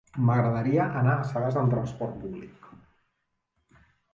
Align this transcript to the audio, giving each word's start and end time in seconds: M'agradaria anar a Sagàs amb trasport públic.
M'agradaria 0.27 0.87
anar 1.01 1.13
a 1.17 1.27
Sagàs 1.33 1.59
amb 1.63 1.75
trasport 1.75 2.17
públic. 2.25 2.67